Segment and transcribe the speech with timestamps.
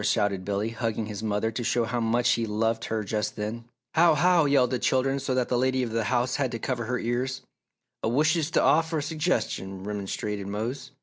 [0.03, 3.65] shouted Billy, hugging his mother to show how much he loved her just then.
[3.93, 4.15] "How!
[4.15, 6.97] How!" yelled the children so that the lady of the house had to cover her
[6.97, 7.41] ears.
[8.01, 10.89] "Ah wishes t' offer a sugges'ion!" remonstrated Mose.